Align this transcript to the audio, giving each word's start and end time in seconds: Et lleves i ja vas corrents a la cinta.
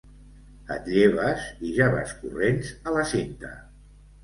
Et 0.75 0.87
lleves 0.93 1.43
i 1.69 1.75
ja 1.77 1.91
vas 1.97 2.15
corrents 2.23 2.73
a 2.91 2.97
la 2.99 3.07
cinta. 3.13 3.55